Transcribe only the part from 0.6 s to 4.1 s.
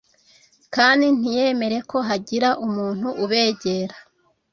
kandi ntiyemere ko hagira umuntu ubegera.